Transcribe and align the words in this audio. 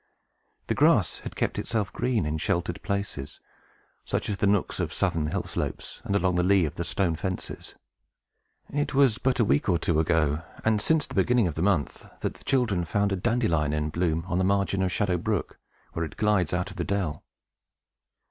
The 0.65 0.73
grass 0.73 1.19
had 1.19 1.35
kept 1.35 1.59
itself 1.59 1.93
green, 1.93 2.25
in 2.25 2.39
sheltered 2.39 2.81
places, 2.81 3.39
such 4.03 4.29
as 4.31 4.37
the 4.37 4.47
nooks 4.47 4.79
of 4.79 4.91
southern 4.91 5.27
hill 5.27 5.43
slopes, 5.43 6.01
and 6.03 6.15
along 6.15 6.37
the 6.37 6.43
lee 6.43 6.65
of 6.65 6.73
the 6.75 6.83
stone 6.83 7.15
fences. 7.15 7.75
It 8.73 8.95
was 8.95 9.19
but 9.19 9.39
a 9.39 9.45
week 9.45 9.69
or 9.69 9.77
two 9.77 9.99
ago, 9.99 10.41
and 10.65 10.81
since 10.81 11.05
the 11.05 11.13
beginning 11.13 11.45
of 11.47 11.53
the 11.53 11.61
month, 11.61 12.09
that 12.21 12.33
the 12.33 12.43
children 12.43 12.79
had 12.79 12.87
found 12.89 13.11
a 13.11 13.15
dandelion 13.15 13.73
in 13.73 13.91
bloom, 13.91 14.23
on 14.25 14.39
the 14.39 14.43
margin 14.43 14.81
of 14.81 14.91
Shadow 14.91 15.17
Brook, 15.19 15.59
where 15.93 16.03
it 16.05 16.17
glides 16.17 16.51
out 16.51 16.71
of 16.71 16.77
the 16.77 16.83
dell. 16.83 17.23